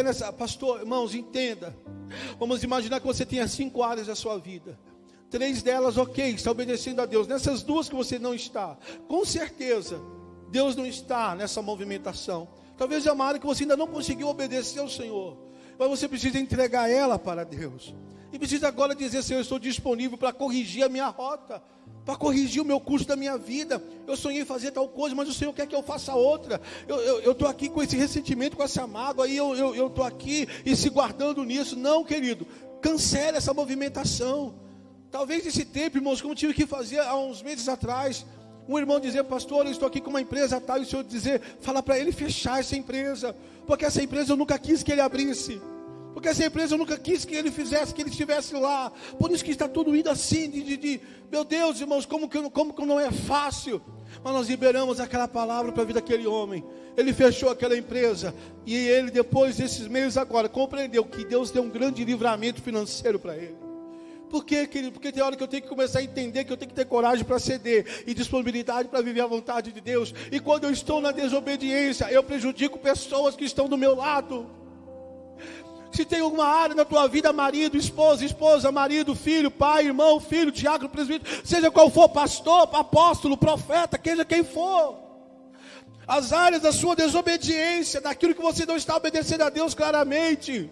é 0.00 0.02
nessa, 0.02 0.32
pastor, 0.32 0.80
irmãos, 0.80 1.14
entenda. 1.14 1.76
Vamos 2.38 2.62
imaginar 2.62 3.00
que 3.00 3.06
você 3.06 3.24
tenha 3.24 3.46
cinco 3.48 3.82
áreas 3.82 4.06
da 4.06 4.14
sua 4.14 4.38
vida. 4.38 4.78
Três 5.30 5.62
delas, 5.62 5.96
ok, 5.96 6.30
está 6.30 6.50
obedecendo 6.50 7.00
a 7.00 7.06
Deus. 7.06 7.26
Nessas 7.26 7.62
duas 7.62 7.88
que 7.88 7.94
você 7.94 8.18
não 8.18 8.34
está, 8.34 8.76
com 9.08 9.24
certeza, 9.24 10.00
Deus 10.50 10.76
não 10.76 10.84
está 10.84 11.34
nessa 11.34 11.62
movimentação. 11.62 12.48
Talvez 12.76 13.06
é 13.06 13.12
uma 13.12 13.24
área 13.24 13.40
que 13.40 13.46
você 13.46 13.64
ainda 13.64 13.76
não 13.76 13.86
conseguiu 13.86 14.28
obedecer 14.28 14.80
ao 14.80 14.88
Senhor. 14.88 15.38
Mas 15.78 15.88
você 15.88 16.06
precisa 16.06 16.38
entregar 16.38 16.90
ela 16.90 17.18
para 17.18 17.44
Deus. 17.44 17.94
E 18.32 18.38
precisa 18.38 18.66
agora 18.66 18.94
dizer, 18.94 19.22
Senhor, 19.22 19.40
eu 19.40 19.42
estou 19.42 19.58
disponível 19.58 20.16
para 20.16 20.32
corrigir 20.32 20.82
a 20.84 20.88
minha 20.88 21.06
rota, 21.08 21.62
para 22.04 22.16
corrigir 22.16 22.62
o 22.62 22.64
meu 22.64 22.80
curso 22.80 23.06
da 23.06 23.14
minha 23.14 23.36
vida. 23.36 23.82
Eu 24.06 24.16
sonhei 24.16 24.44
fazer 24.44 24.70
tal 24.70 24.88
coisa, 24.88 25.14
mas 25.14 25.28
o 25.28 25.34
Senhor 25.34 25.52
quer 25.52 25.66
que 25.66 25.74
eu 25.74 25.82
faça 25.82 26.14
outra. 26.14 26.60
Eu 26.88 27.32
estou 27.32 27.46
aqui 27.46 27.68
com 27.68 27.82
esse 27.82 27.94
ressentimento, 27.94 28.56
com 28.56 28.62
essa 28.62 28.86
mágoa, 28.86 29.26
aí 29.26 29.36
eu 29.36 29.86
estou 29.86 30.04
aqui 30.04 30.48
e 30.64 30.74
se 30.74 30.88
guardando 30.88 31.44
nisso. 31.44 31.76
Não, 31.76 32.02
querido, 32.02 32.46
cancele 32.80 33.36
essa 33.36 33.52
movimentação. 33.52 34.54
Talvez 35.10 35.44
esse 35.46 35.66
tempo, 35.66 35.98
irmãos, 35.98 36.22
como 36.22 36.34
tive 36.34 36.54
que 36.54 36.66
fazer 36.66 37.00
há 37.00 37.14
uns 37.14 37.42
meses 37.42 37.68
atrás, 37.68 38.24
um 38.66 38.78
irmão 38.78 38.98
dizer, 38.98 39.24
pastor, 39.24 39.66
eu 39.66 39.72
estou 39.72 39.86
aqui 39.86 40.00
com 40.00 40.08
uma 40.08 40.22
empresa 40.22 40.58
tal, 40.58 40.78
e 40.78 40.82
o 40.82 40.86
senhor 40.86 41.04
dizer, 41.04 41.42
fala 41.60 41.82
para 41.82 41.98
ele 41.98 42.12
fechar 42.12 42.60
essa 42.60 42.74
empresa, 42.74 43.36
porque 43.66 43.84
essa 43.84 44.02
empresa 44.02 44.32
eu 44.32 44.36
nunca 44.36 44.58
quis 44.58 44.82
que 44.82 44.90
ele 44.90 45.02
abrisse. 45.02 45.60
Porque 46.12 46.28
essa 46.28 46.44
empresa 46.44 46.74
eu 46.74 46.78
nunca 46.78 46.98
quis 46.98 47.24
que 47.24 47.34
ele 47.34 47.50
fizesse, 47.50 47.94
que 47.94 48.02
ele 48.02 48.10
estivesse 48.10 48.54
lá. 48.54 48.92
Por 49.18 49.30
isso 49.30 49.44
que 49.44 49.50
está 49.50 49.68
tudo 49.68 49.96
indo 49.96 50.10
assim, 50.10 50.50
de, 50.50 50.62
de, 50.62 50.76
de 50.76 51.00
meu 51.30 51.44
Deus, 51.44 51.80
irmãos, 51.80 52.04
como 52.04 52.28
que, 52.28 52.40
como 52.50 52.74
que 52.74 52.84
não 52.84 53.00
é 53.00 53.10
fácil. 53.10 53.80
Mas 54.22 54.32
nós 54.32 54.48
liberamos 54.48 55.00
aquela 55.00 55.26
palavra 55.26 55.72
para 55.72 55.82
a 55.82 55.86
vida 55.86 56.00
daquele 56.00 56.26
homem. 56.26 56.62
Ele 56.96 57.12
fechou 57.12 57.48
aquela 57.48 57.76
empresa. 57.76 58.34
E 58.66 58.76
ele, 58.76 59.10
depois 59.10 59.56
desses 59.56 59.88
meses 59.88 60.18
agora, 60.18 60.48
compreendeu 60.48 61.04
que 61.04 61.24
Deus 61.24 61.50
deu 61.50 61.62
um 61.62 61.70
grande 61.70 62.04
livramento 62.04 62.60
financeiro 62.60 63.18
para 63.18 63.36
ele. 63.36 63.56
Por 64.28 64.44
quê, 64.44 64.66
querido? 64.66 64.92
Porque 64.92 65.12
tem 65.12 65.22
hora 65.22 65.36
que 65.36 65.42
eu 65.42 65.48
tenho 65.48 65.62
que 65.62 65.68
começar 65.68 65.98
a 65.98 66.02
entender 66.02 66.44
que 66.44 66.52
eu 66.52 66.56
tenho 66.56 66.70
que 66.70 66.74
ter 66.74 66.86
coragem 66.86 67.22
para 67.22 67.38
ceder 67.38 68.04
e 68.06 68.14
disponibilidade 68.14 68.88
para 68.88 69.02
viver 69.02 69.20
a 69.20 69.26
vontade 69.26 69.70
de 69.72 69.80
Deus. 69.80 70.14
E 70.30 70.40
quando 70.40 70.64
eu 70.64 70.70
estou 70.70 71.02
na 71.02 71.12
desobediência, 71.12 72.10
eu 72.10 72.22
prejudico 72.22 72.78
pessoas 72.78 73.36
que 73.36 73.44
estão 73.44 73.68
do 73.68 73.76
meu 73.76 73.94
lado. 73.94 74.50
Se 75.92 76.04
tem 76.06 76.20
alguma 76.20 76.46
área 76.46 76.74
na 76.74 76.84
tua 76.84 77.06
vida, 77.06 77.32
marido, 77.32 77.76
esposa, 77.76 78.24
esposa, 78.24 78.72
marido, 78.72 79.14
filho, 79.14 79.50
pai, 79.50 79.86
irmão, 79.86 80.18
filho, 80.18 80.50
diácono, 80.50 80.88
presbítero, 80.88 81.30
seja 81.44 81.70
qual 81.70 81.90
for, 81.90 82.08
pastor, 82.08 82.68
apóstolo, 82.72 83.36
profeta, 83.36 84.00
seja 84.02 84.24
quem 84.24 84.42
for. 84.42 84.96
As 86.06 86.32
áreas 86.32 86.62
da 86.62 86.72
sua 86.72 86.96
desobediência, 86.96 88.00
daquilo 88.00 88.34
que 88.34 88.42
você 88.42 88.64
não 88.64 88.76
está 88.76 88.96
obedecendo 88.96 89.42
a 89.42 89.50
Deus 89.50 89.74
claramente, 89.74 90.70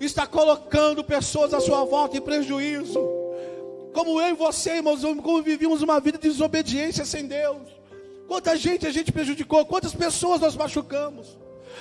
está 0.00 0.26
colocando 0.26 1.02
pessoas 1.02 1.52
à 1.52 1.60
sua 1.60 1.84
volta 1.84 2.16
em 2.16 2.20
prejuízo. 2.20 3.00
Como 3.92 4.20
eu 4.20 4.28
e 4.28 4.34
você, 4.34 4.76
irmãos, 4.76 5.00
como 5.00 5.42
uma 5.82 6.00
vida 6.00 6.18
de 6.18 6.28
desobediência 6.28 7.04
sem 7.04 7.26
Deus. 7.26 7.62
Quanta 8.28 8.56
gente 8.56 8.86
a 8.86 8.90
gente 8.90 9.10
prejudicou, 9.10 9.64
quantas 9.64 9.94
pessoas 9.94 10.40
nós 10.40 10.54
machucamos. 10.54 11.38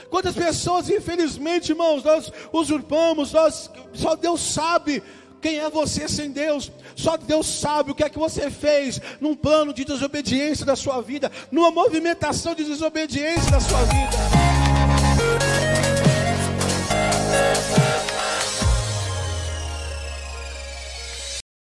Quantas 0.10 0.36
pessoas, 0.36 0.90
infelizmente, 0.90 1.72
irmãos, 1.72 2.04
nós 2.04 2.32
usurpamos, 2.52 3.32
nós, 3.32 3.70
só 3.94 4.16
Deus 4.16 4.42
sabe 4.42 5.02
quem 5.42 5.60
é 5.60 5.70
você 5.70 6.08
sem 6.08 6.32
Deus? 6.32 6.72
Só 6.96 7.18
Deus 7.18 7.46
sabe 7.46 7.92
o 7.92 7.96
que 7.96 8.04
é 8.04 8.10
que 8.10 8.18
você 8.18 8.50
fez 8.50 9.00
num 9.22 9.36
plano 9.36 9.74
de 9.74 9.86
desobediência 9.86 10.66
da 10.66 10.76
sua 10.76 11.02
vida, 11.02 11.32
numa 11.52 11.70
movimentação 11.70 12.56
de 12.56 12.64
desobediência 12.64 13.52
da 13.52 13.60
sua 13.60 13.84
vida. 13.84 14.56